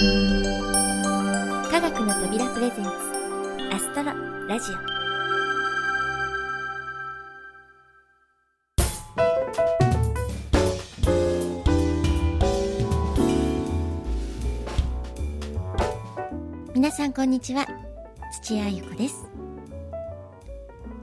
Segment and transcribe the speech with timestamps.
[0.00, 0.04] 科
[1.80, 2.90] 学の扉プレゼンツ
[3.72, 4.12] アストロ
[4.46, 4.76] ラジオ。
[16.72, 17.66] 皆さんこんにちは。
[18.44, 19.26] 土屋ゆ子です。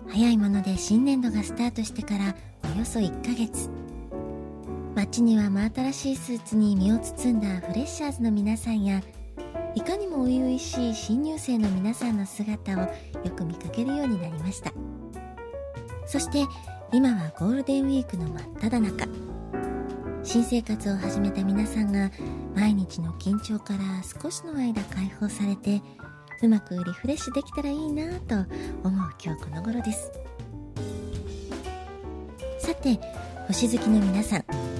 [0.08, 2.34] 早いもので新年度がスタートしてから
[2.74, 3.70] およそ1ヶ月。
[4.96, 9.02] 街には真新しいスーツに身を包んだフレッシャーズの皆さんや
[9.76, 12.90] いかにも初々しい新入生の皆さんの姿をよ
[13.36, 14.72] く見かけるようになりました。
[16.08, 16.46] そして
[16.94, 19.06] 今はゴールデンウィークの真っ只中。
[20.24, 22.10] 新生活を始めた皆さんが
[22.56, 25.82] 毎日の緊張から少しの間解放されて
[26.42, 28.36] うまくリフレッシュできたらいいなと
[28.84, 30.10] 思う今日この頃です。
[32.60, 32.98] さて
[33.48, 34.75] 星好きの皆さん。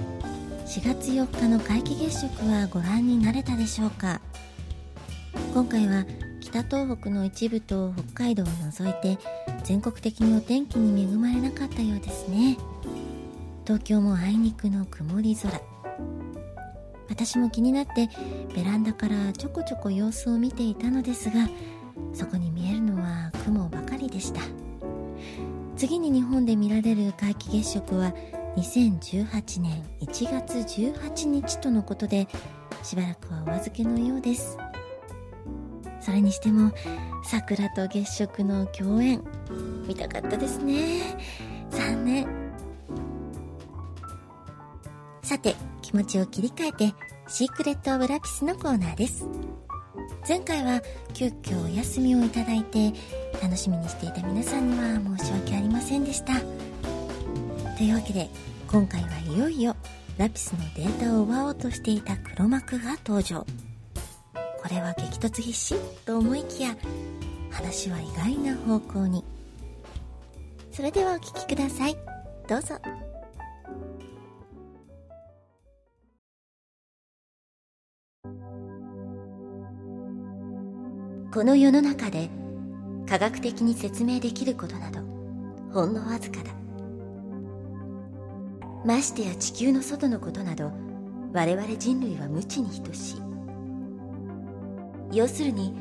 [0.76, 4.20] 4月4日の皆既月食はご覧になれたでしょうか？
[5.54, 6.04] 今回は
[6.42, 9.18] 北東北の一部と北海道を除いて
[9.64, 12.58] 全国的にお天気に恵まれなかったようですね。
[13.64, 15.62] 東京もあいにくの曇り空。
[17.08, 18.10] 私も気になって
[18.54, 21.48] ベランダからちょこちょこ様子を見ていたのですが
[22.14, 24.42] そこに見えるのは雲ばかりでした。
[25.78, 28.14] 次に日本で見られる皆既月食は
[28.58, 32.28] 2018年1月18日とのことで
[32.84, 34.58] しばらくはお預けのようです
[36.00, 36.72] それにしても
[37.24, 39.22] 桜と月食の共演
[39.88, 41.18] 見たかったですね
[41.70, 42.46] 残念
[45.26, 46.94] さて、気持ちを切り替えて、
[47.28, 49.26] シークレット・オブ・ラピスのコーナーです。
[50.30, 50.82] 前回は
[51.16, 52.94] 急遽お休みをいただいて、
[53.42, 56.34] 楽しみにしていた皆さんには申し訳ありませんでした。
[57.78, 58.30] というわけで、
[58.68, 59.76] 今回はいよいよ、
[60.18, 63.46] ラピスのデータを奪おうとしていた黒幕が登場。
[64.62, 66.76] これは激突必至と思いきや、
[67.52, 69.26] 話は意外な方向に。
[70.72, 71.98] それではお聴きください。
[72.48, 72.76] どうぞ。
[81.34, 82.30] この世の中で
[83.10, 85.02] 科学的に説明できることなど
[85.74, 86.65] ほんのわずかだ
[88.86, 90.72] ましてや地球の外のことなど
[91.34, 93.22] 我々人類は無知に等しい。
[95.12, 95.74] 要するに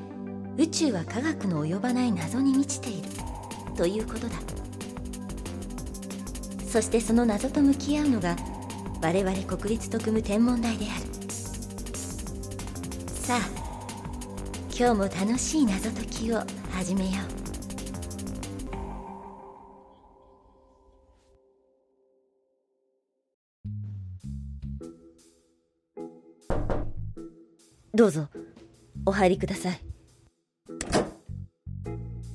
[0.56, 3.08] 宇宙は科学の及ばない謎に満ちている。
[3.76, 4.36] ということだ。
[6.66, 8.36] そしてその謎と向き合うのが
[9.02, 11.04] 我々国立特務天文台である。
[13.06, 13.40] さあ
[14.76, 17.43] 今日も楽しい謎解きを始めよう。
[27.94, 28.28] どうぞ
[29.06, 29.80] お入りください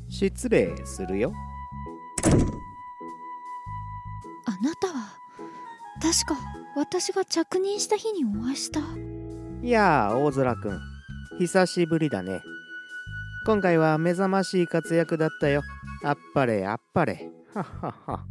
[0.09, 1.33] 失礼するよ
[4.45, 5.17] あなたは
[6.01, 6.39] 確か
[6.75, 8.79] 私が着任した日にお会いした
[9.61, 10.79] いやあ大空くん
[11.39, 12.41] 久しぶりだね。
[13.45, 15.63] 今回は目覚ましい活躍だったよ。
[16.03, 17.29] あっぱれあっぱれ。
[17.53, 18.25] はっはっは。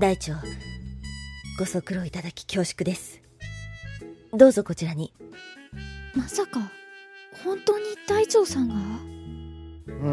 [0.00, 0.32] 大長、
[1.56, 3.22] ご足労いただき恐縮です。
[4.32, 5.12] どうぞこちらに。
[6.16, 6.70] まさか、
[7.44, 8.74] 本当に大長さんが？
[9.86, 10.10] うー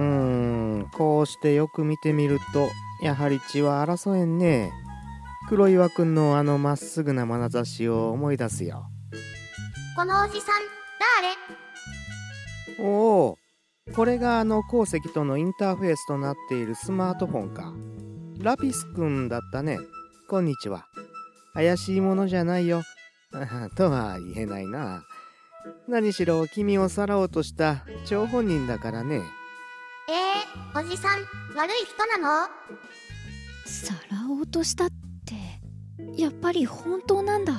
[0.80, 2.70] ん、こうしてよく見てみると、
[3.04, 4.72] やはり血は争えんね。
[5.48, 8.86] 黒岩くんのあのまっすぐな眼差しを思い出すよ。
[9.96, 10.62] このおじさん、
[12.78, 12.88] 誰？
[12.88, 13.38] おお
[13.94, 17.74] これがあの鉱石とのインターフェースとなっているスマートフォンか。
[18.40, 19.78] ラピスくんだったね。
[20.28, 20.86] こんにちは。
[21.54, 22.82] 怪しいものじゃないよ。
[23.76, 25.04] とは言えないな
[25.88, 29.22] 何しろ君をさらおうとした張本人だからね
[30.10, 31.22] えー、おじさん
[31.56, 32.50] 悪い人なの？
[33.66, 34.90] さらおうとしたっ
[35.26, 35.36] て
[36.22, 37.54] やっぱり本当なんだ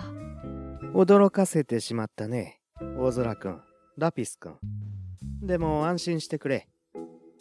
[0.95, 2.61] 驚かせてしまったね
[2.99, 3.61] 大空くん
[3.97, 4.59] ラピスくん
[5.43, 6.69] でも安心してくれ。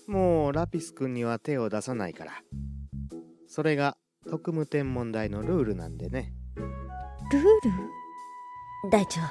[0.07, 2.31] もうラピス君には手を出さないから。
[3.47, 6.33] それが特務天文台のルールなんでね。
[7.31, 7.49] ルール？
[8.89, 9.21] 大長。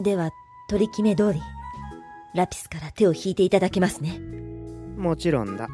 [0.00, 0.30] では、
[0.68, 1.40] 取り決め通り、
[2.34, 4.20] ラピスから手を引いていただけますね。
[4.96, 5.68] もちろんだ。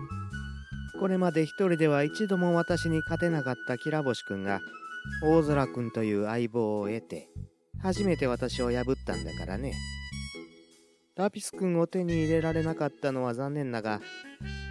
[1.00, 4.60] これまで一人では一度も私に勝てなかったキラボシ君が、
[5.24, 7.28] 大空君という相棒を得て、
[7.82, 9.74] 初めて私を破ったんだからね。
[11.16, 14.00] ラピス君を手に入れられなかったのは残念だが、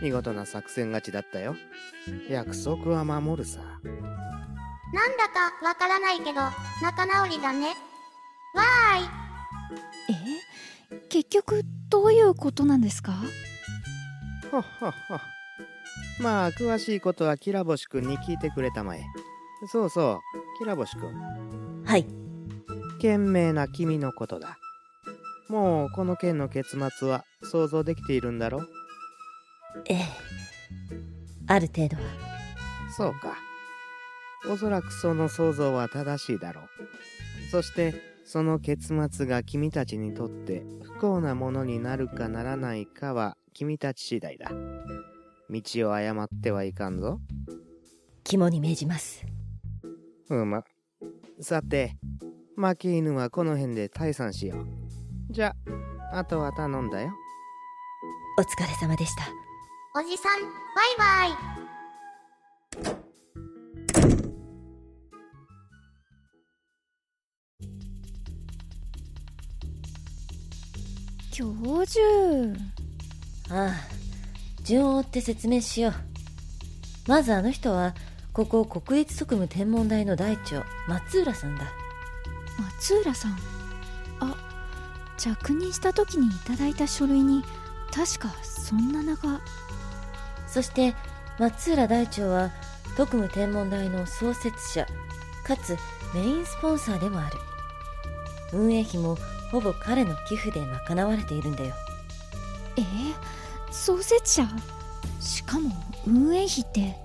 [0.02, 1.56] 見事な作戦勝ちだったよ。
[2.30, 3.60] 約束は守るさ。
[3.60, 6.40] なんだかわからないけど、
[6.82, 7.91] 仲直りだね。
[10.10, 13.14] え結局どういうことなんですか？
[14.52, 15.20] ほっほっほ。
[16.22, 19.04] まあ詳しいことはキラボシ君に聞いてくれたまえ。
[19.72, 20.20] そうそう
[20.60, 21.84] キラボシ君。
[21.86, 22.06] はい。
[23.00, 24.58] 賢明な君のことだ。
[25.50, 28.62] もうこの件の結末は想像できているんだろ？
[29.86, 30.06] ええ。
[31.48, 32.04] ある程度は。
[32.96, 33.38] そうか。
[34.50, 36.66] おそらくその想像は正しいだろう。
[37.52, 37.94] そして
[38.32, 44.50] その結末が君たちにとって不幸なものになるかならないかは君たち次第だ。
[45.50, 47.20] 道を誤ってはいかんぞ。
[48.24, 49.26] 肝に銘じます。
[50.30, 50.64] うま。
[51.42, 51.98] さて
[52.56, 54.66] 負け犬はこの辺で退散しよう。
[55.30, 55.54] じゃ
[56.14, 57.12] あとは頼んだよ。
[58.40, 59.24] お疲れ様でした。
[60.00, 61.61] おじさん、バイバイ。
[71.42, 71.56] 教
[71.88, 72.00] 授
[73.50, 73.74] ああ
[74.62, 75.94] 順を追って説明しよう。
[77.08, 77.96] まずあの人は
[78.32, 81.64] ここ国立特務天文台の台長松浦さんだ。
[82.60, 83.32] 松浦さん？
[84.20, 84.36] あ
[85.18, 87.44] 着任した時にいただいた書類に
[87.92, 89.42] 確かそんな名が。
[90.48, 90.94] そして
[91.40, 92.52] 松浦台長は
[92.96, 94.86] 特務天文台の創設者
[95.44, 95.76] かつ
[96.14, 97.38] メインスポンサーでもある。
[98.54, 99.18] 運営費も
[99.52, 101.74] ほぼ彼の寄付で賄われているんだよ。
[102.78, 104.48] えー、創設者？
[105.20, 105.70] しかも
[106.08, 106.96] 運営費って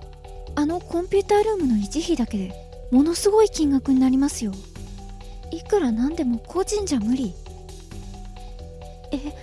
[0.55, 2.53] あのコンピュータールームの維持費だけで
[2.89, 4.53] ものすごい金額になりますよ。
[5.51, 7.33] いくらなんでも個人じゃ無理。
[9.11, 9.33] え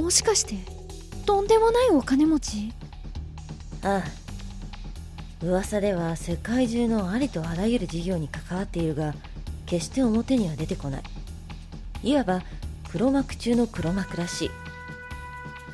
[0.00, 0.56] もしかして
[1.26, 2.72] とんでもないお金持ち？
[3.82, 4.22] ああ。
[5.44, 9.14] 噂では世界中のありとあらゆる事業に関わっているが
[9.66, 11.02] 決して表には出てこない
[12.02, 12.42] いわば
[12.90, 14.50] 黒幕中の黒幕らしい。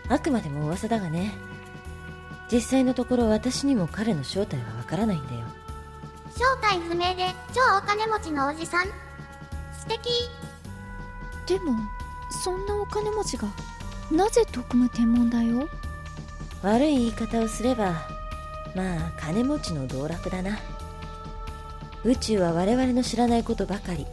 [0.09, 1.33] あくまでも噂だがね。
[2.51, 5.41] 実際のところ私にも彼の正体はわからないんだよ。
[6.31, 8.85] 正体不明で超お金持ちのおじさん。
[8.85, 10.09] 素敵。
[11.47, 11.79] でも
[12.43, 13.49] そんなお金持ちが
[14.11, 15.69] なぜ特務天文台を？
[16.63, 18.07] 悪い言い方をすれば
[18.75, 20.59] まあ金持ちの道楽だな。
[22.05, 24.07] 宇宙は我々の知らないことばかり。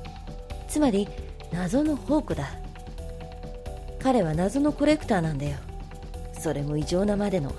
[0.67, 1.07] つまり
[1.56, 2.50] 謎の宝庫だ。
[4.04, 5.56] 彼は謎のコレクターなんだよ。
[6.38, 7.54] それも異常なまでの。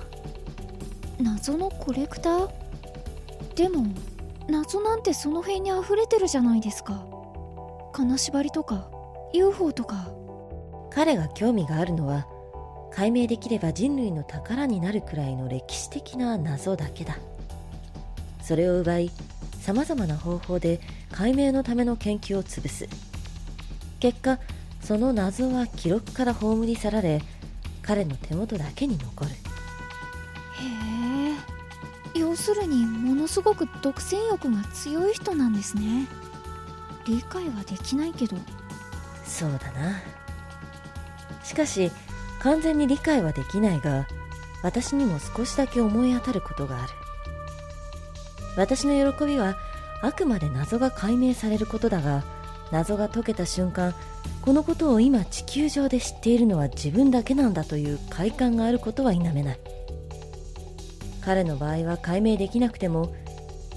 [1.19, 2.51] 謎のコレクター？
[3.55, 3.87] でも
[4.49, 7.07] 謎なんてその辺に溢れてるじゃないですか。
[7.95, 8.91] 金縛りとか
[9.33, 10.09] UFO とか。
[10.91, 12.27] 彼が興味があるのは
[12.93, 17.17] 解明できれば人類の宝になるくらいの歴史的な謎だけだ。
[18.43, 19.11] それを奪い
[19.59, 22.87] 様々な方法で解明のための研究を潰す
[24.01, 24.39] 結果
[24.81, 27.23] その謎は記録から葬り去られ
[27.83, 29.31] 彼の手元だけに残る。
[29.31, 29.35] へ
[32.15, 32.19] え。
[32.19, 36.07] 要するにものすごく独占欲が強い人なんですね。
[37.07, 38.37] 理解はできないけど。
[39.25, 40.01] そうだな。
[41.45, 41.93] しかし
[42.41, 44.07] 完全に理解はできないが
[44.63, 46.93] 私にも少しだけ思い当たることがある。
[48.57, 49.57] 私の喜びは
[50.03, 52.25] あくまで謎が解明されることだが
[52.73, 53.95] 謎が解けた瞬間
[54.43, 59.59] このことを今地球上で知っているのは自分だけなんだという快感があることは否めない
[61.25, 63.15] 彼の場合は解明できなくても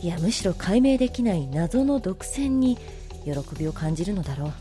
[0.02, 2.78] いやむしろ解明できない謎の独占に
[3.26, 4.54] 喜びを感じるのだろう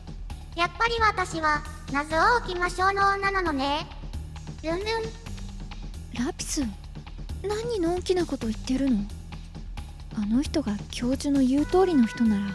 [0.56, 3.86] やっぱり私は、謎を置きましょうの女なのね。
[4.64, 4.86] ルンルン。
[6.26, 6.64] ラピス
[7.42, 8.98] 何のんきなこと言ってるの？
[10.16, 12.46] あの人が教授の言う通りの人なら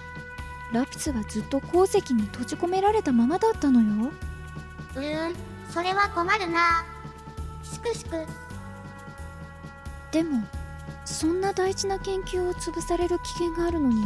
[0.74, 4.12] ラピスはずっと鉱石に閉じ込められたままだったのよ
[4.96, 5.36] うーん、
[5.70, 6.84] それは困るな。
[7.64, 8.26] しくしく。
[10.12, 10.44] でも
[11.06, 14.04] そんな大事な研究を潰される危険があるのに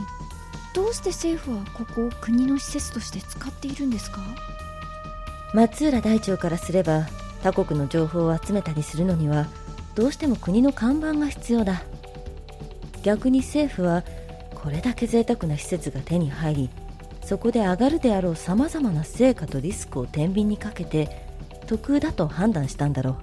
[0.74, 4.22] どうして政府はここを国の施設として使っているんですか？
[5.54, 7.08] 松浦大長からすれば
[7.44, 9.48] 他国の情報を集めたりするのには
[9.96, 11.82] どうしても国の看板が必要だ
[13.04, 14.04] 逆に政府は
[14.68, 16.70] これだけ贅沢な施設が手に入り
[17.24, 21.26] そこで上がるであろうさまざまな成果とリスクを天秤にかけて
[21.68, 23.18] 得だと判断したんだろう。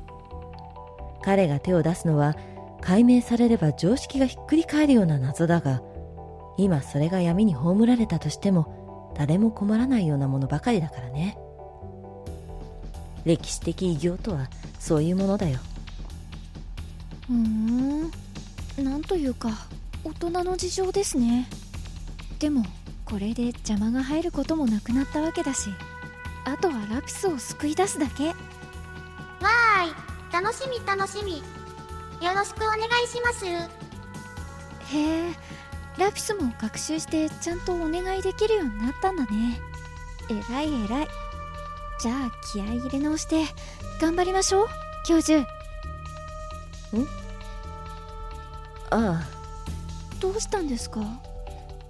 [1.22, 2.34] 彼が手を出すのは
[2.80, 5.82] 解明されれば常識がひっくり返るような謎だが
[6.56, 11.36] 今それが闇に葬られたとしても誰も困らないようなものばかりだからね。
[13.26, 14.48] 歴史的偉業とは
[14.78, 15.58] そういうものだよ。
[17.28, 18.10] うーん。
[18.82, 19.50] なんというか。
[20.04, 21.48] 大人の事情ですね。
[22.38, 22.64] でも
[23.04, 25.70] これで邪魔が入ることもなくなったわけだし
[26.44, 28.28] あとはラピスを救い出すだけ。
[28.28, 30.32] わーい。
[30.32, 31.38] 楽しみ楽しみ。
[32.24, 33.46] よろしくお願いします。
[33.46, 35.32] へえ
[35.96, 39.60] ラピスも学習してちゃんとお願いできるようになったんだね。
[40.30, 41.08] えらいえらい。
[42.00, 43.44] じゃあ気合い入れ直して
[44.00, 44.68] 頑張りましょう
[45.06, 45.46] 教授。
[48.90, 49.33] ああ
[50.20, 51.00] どうしたんですか？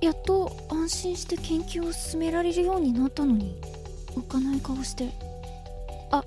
[0.01, 3.57] やっと安心して研究を進められるようになったのに
[4.15, 5.11] 浮かない顔して。
[6.11, 6.25] あ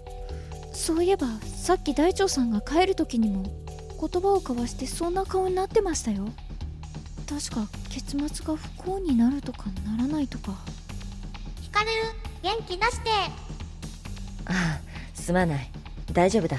[0.74, 3.44] そういえばさっき大腸さんが帰る時にも
[4.00, 6.28] 言葉を交わしてそんな顔になってましたよ。
[7.28, 10.56] 確か結末が不幸になるとかならないとか。
[11.62, 11.90] ヒカル
[12.42, 13.10] 元気出して。
[14.46, 14.80] ああ
[15.14, 15.70] すまない。
[16.14, 16.58] 大丈夫だ。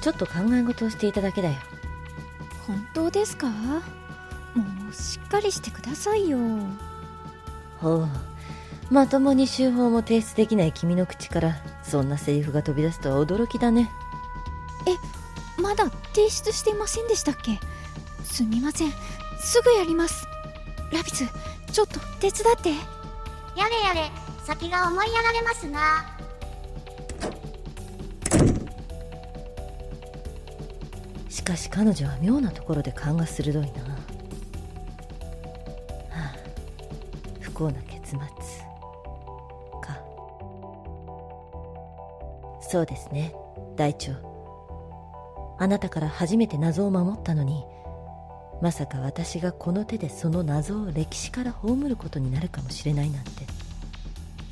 [0.00, 1.54] ちょっと考え事をしていただけだよ。
[2.66, 3.48] 本当ですか？
[4.96, 6.38] しっかりしてくださいよ。
[7.78, 8.08] ほう。
[8.90, 13.90] まともに手法も提出できない君の口からそんなセリフが飛び出すとは驚きだね。
[15.58, 17.58] まだ提出していませんでしたっけ？
[18.24, 18.92] すみません。
[19.40, 20.26] すぐやります。
[20.92, 21.24] ラピス
[21.72, 22.70] ちょっと手伝って。
[23.58, 24.10] やれやれ。
[24.44, 26.06] 先が思いやられますな。
[31.28, 33.95] しかし彼女は妙なところで勘が鋭いな、
[37.56, 38.18] 幸な結末
[39.80, 39.98] か。
[42.60, 43.34] そうですね。
[43.76, 44.12] 大腸
[45.58, 47.64] あなたから初めて謎を守ったのに
[48.60, 53.30] まさか私がこの手でその謎を歴史から葬ることになるかもしれないなんて。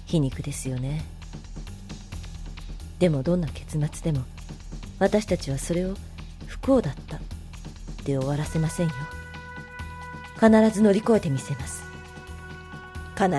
[0.06, 1.02] 皮肉ですよね。
[2.98, 4.24] でもどんな結末でも
[4.98, 5.94] 私たちはそれを
[6.46, 7.18] 不幸だった
[8.04, 8.94] で終わらせませんよ。
[10.40, 11.93] 必ず乗り越えてみせます。
[13.16, 13.38] 必ず。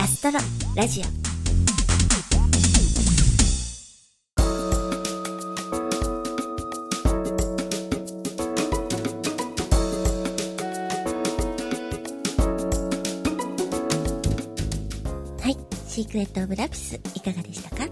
[0.00, 0.38] アストロ
[0.74, 1.04] ラジオ。
[15.40, 17.86] はい、シークレット・オブ・ラピスいかがでしたか？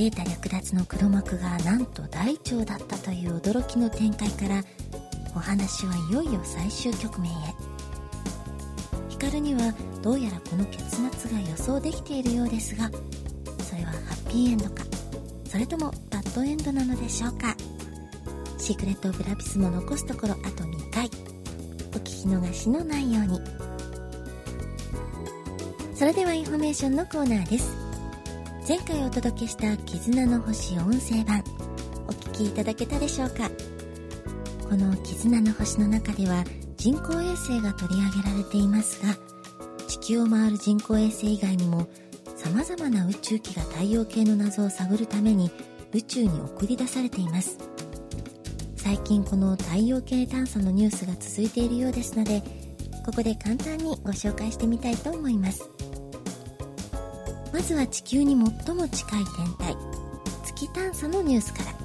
[0.00, 4.62] データ略奪の黒幕がなんと大腸だったという驚きの展開から
[5.36, 7.34] お話はいよいよ最終局面へ。
[9.10, 12.90] ヒカルにはどうやらこの結末が予想できているようですが
[13.62, 14.84] それはハッピーエンドか？
[15.44, 17.54] それともバッドエンドなのでしょうか？
[18.56, 21.08] シークレット・オブ・ラピスも残すところあと2回。
[21.08, 23.38] お聞き逃しのないように。
[25.94, 27.79] それではインフォメーションのコーナーです。
[28.66, 31.42] 前回お届けした「絆の星」音声版
[32.06, 33.50] お聞きいただけたでしょうか？
[34.68, 36.44] この「絆の星」の中では
[36.76, 39.16] 人工衛星が取り上げられていますが
[39.88, 41.88] 地球を回る人工衛星以外にも
[42.36, 45.50] 様々な宇宙機が太陽系の謎を探るために
[45.92, 47.58] 宇宙に送り出されています。
[48.76, 52.42] 最近この太陽系探査のニュースが続いているようですので
[53.04, 55.68] ここで簡単にご紹介してみたいと思います。
[57.52, 59.76] まずは地球に最も近い天体
[60.44, 61.80] 月探査のニュースから。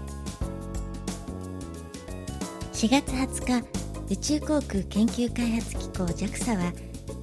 [2.73, 6.73] 4月20日宇宙航空研究開発機構 JAXA は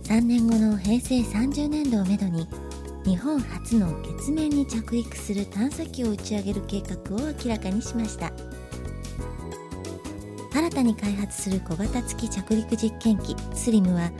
[0.04, 2.48] 3年後の平成30年度をめどに
[3.04, 8.32] 日本初の月面に着陸する探査機を打ち上げる計画を明らかにしました。
[10.52, 14.10] 新たに開発する小型月着陸実験機スリムは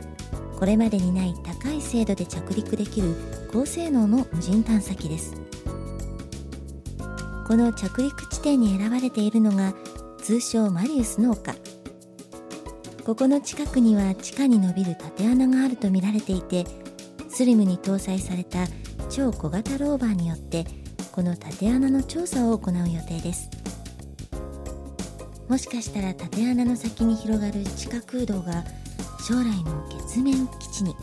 [0.59, 3.15] これまでにない高い精度で着陸できる
[3.53, 5.35] 高性能の無人探査機です。
[7.47, 9.75] この着陸地点に選ばれているのが
[10.17, 11.53] 通称マリウスの丘
[13.05, 16.65] ここの近くには地下に伸びる縦穴があると見られていて
[17.29, 18.65] スリムに搭載された
[19.09, 20.65] 超小型ローバーによって
[21.11, 23.51] この縦穴の調査を行う予定です。
[25.47, 28.63] もしかしたら縦穴の先に広がる地下空洞が
[29.27, 30.95] 将来の月面基地に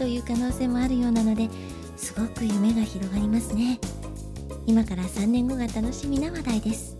[0.00, 1.50] という可能性もあるようなので
[1.98, 3.78] すごく夢が広がりますね。
[4.66, 6.96] 今から3年後が楽しみな話題です。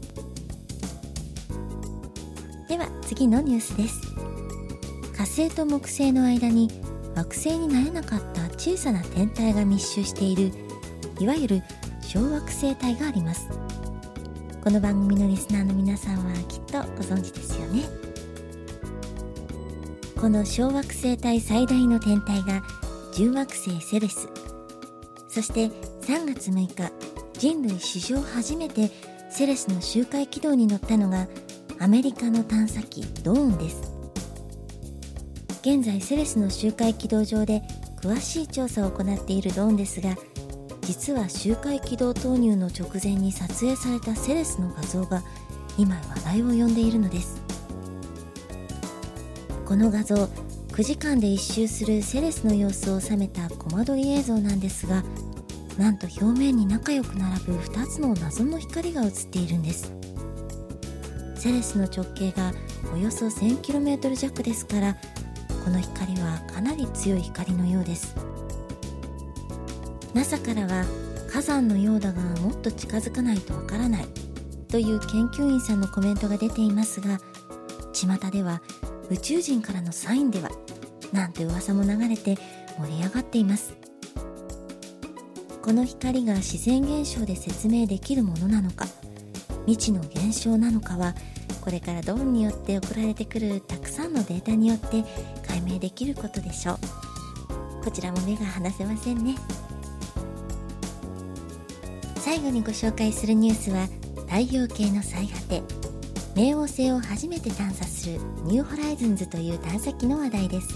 [2.69, 4.03] では次のニュースです。
[5.17, 6.71] 火星と木星の間に
[7.17, 10.53] 惑星になれなかった小さな天体が密集している
[11.19, 11.63] いわゆる
[12.03, 13.49] 小惑星帯があります。
[14.63, 17.85] この番組のリスナーの皆さんはきっとご存知ですよね。
[20.21, 22.63] この小惑星帯最大の天体が
[23.21, 24.31] 重惑星セレス。
[25.29, 26.91] そして3月6日
[27.39, 28.91] 人類史上初めて
[29.31, 31.29] セレスの周回軌道に乗ったのが
[31.79, 33.93] アメリカの探査機ドーンです。
[35.61, 37.63] 現在セレスの周回軌道上で
[38.01, 40.17] 詳しい調査を行っているドーンですが
[40.81, 45.23] 実は周回軌道投入の直前に撮影されたセレスの画像が
[45.77, 47.43] 今話題を呼んでいるのです。
[49.67, 50.27] この画像
[50.73, 55.03] 9時間で一周するセレスの様子を収めたコマ撮り映像なんですが
[55.77, 59.93] なんと表面に仲良く並ぶ2つの謎の光が映っているんです。
[61.35, 62.53] セレスの直径が
[62.95, 64.97] およそ 1000km 弱ですから
[65.65, 68.15] この光はかなり強い光のようです。
[70.13, 70.85] NASA からは
[71.31, 74.07] 火山のようだがもっと近づかないとわからない
[74.69, 77.21] という研究員さんのコメントが出ていますが
[77.93, 78.61] 巷では
[79.11, 80.51] 宇宙人からのサインでは
[81.13, 82.39] なんて噂も流れて
[82.79, 83.75] 盛り上がっています。
[85.63, 88.87] この光が自然現象で説明できるものなのか
[89.67, 91.15] 未知の現象なのかは
[91.61, 95.05] これからドーンによって送られてくるたくさんのデータによって
[95.47, 96.79] 解明できることでしょう。
[97.85, 99.37] こちらも目が離せませんね。
[102.17, 103.87] 最後にご紹介するニュースは
[104.29, 105.80] 太陽系の最果て。
[106.41, 110.69] 冥王星を初めて探査するニューホライズンズという探査機の話題です。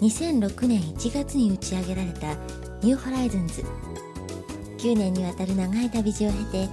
[0.00, 2.34] 2006年1月に打ち上げられた
[2.82, 3.62] ニューホライズンズ。
[4.78, 6.68] 9年にわたる長い旅路を経て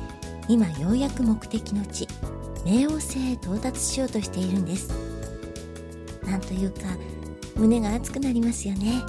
[0.47, 2.07] 今ようやく目的の地
[2.65, 4.89] 冥王星へ到達しようとしているんです。
[6.23, 6.79] なんというか
[7.55, 9.03] 胸が熱くなりますよね。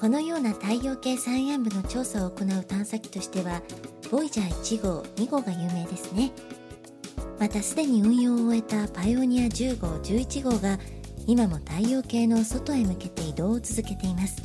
[0.00, 3.60] このような太陽系最暗部の調査を行う探査機としては
[4.10, 6.32] ボイジャー1号2号が有名ですね。
[7.38, 10.78] またすでに運用を終えたパイオニア10号11号が
[11.26, 14.42] 今も太陽系の外へ向けて移動を続けています。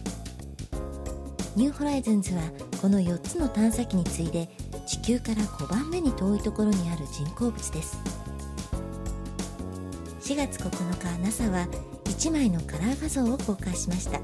[1.55, 2.41] ニューホライズンズは
[2.81, 4.49] この4つの探査機に次いで
[4.85, 7.97] 地球から5番目に遠いところにある人工物です。
[10.21, 11.67] 4月9日 NASA は
[12.05, 14.19] 1枚のカラー画像を公開しました。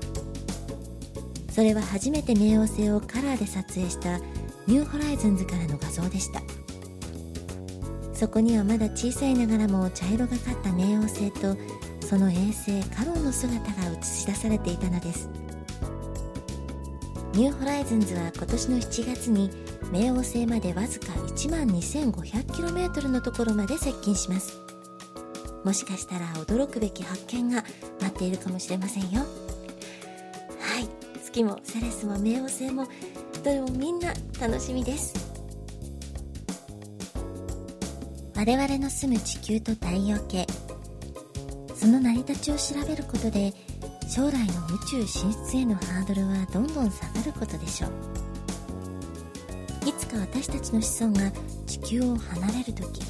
[1.49, 4.19] それは初めて冥王星をカラーで撮影した
[4.69, 6.43] ニューホライズンズからの画像でした。
[8.13, 11.57] そこにはまだ小さいながらも茶色がかった冥王星と
[12.05, 15.27] その衛星カロンの姿が映し出されていたのです。
[17.33, 19.49] ニューホライズンズは今年の7月に
[19.91, 24.59] 冥王星までわずか1万 2500km のところまで接近します。
[25.63, 27.63] もしかしたら驚くべき発見が
[27.99, 29.21] 待っているかもしれませんよ。
[30.59, 30.87] はい。
[31.23, 32.87] 月もセレスも冥王星も
[33.43, 35.13] どれもみんな楽しみです。
[38.35, 40.47] 我々の住む地球と太陽系
[41.75, 43.53] その成り立ちを調べることで
[44.09, 47.91] 将来の宇宙進出へのハードルはどんどん下がることでしょう。
[49.89, 51.31] いつか私たちの子孫が
[51.65, 53.01] 地球を離れる時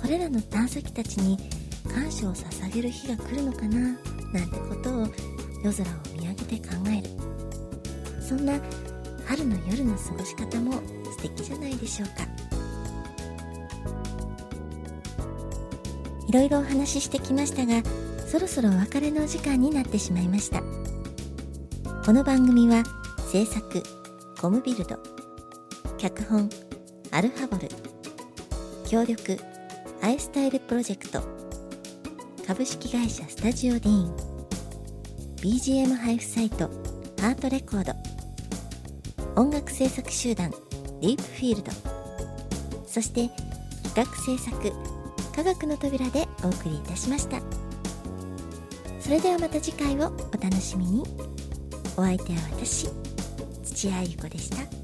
[0.00, 1.38] これらの探査機たちに
[1.92, 3.98] 感謝を捧げる日が来るのかななんて
[4.68, 5.08] ことを
[5.62, 7.08] 夜空を見上げて考える。
[8.20, 8.54] そんな
[9.32, 12.26] 春の夜の過ごし方も素敵じゃないでしょうか。
[16.28, 17.82] いろいろお話ししてきましたが
[18.26, 20.62] そろそろお別れのお時間になってしまいました。
[22.04, 22.82] この番組は
[23.30, 23.82] 制作
[24.38, 24.98] コムビルド
[25.96, 26.50] 脚本
[27.10, 27.68] アルファボル
[28.86, 29.38] 協力
[30.02, 31.22] アイスタイルプロジェクト
[32.46, 34.16] 株式会社スタジオディーン
[35.36, 36.68] BGM 配布サイト
[37.18, 38.11] ハートレコード
[39.34, 40.50] 音楽制作集団
[41.00, 41.72] ディープフィールド。
[42.86, 43.30] そして
[43.82, 44.72] 企画制作
[45.34, 47.40] 科学の扉でお送りいたしました。
[49.00, 51.04] それではまた次回をお楽しみに。
[51.96, 52.88] お相手は私
[53.62, 54.81] 土屋ゆ子でした。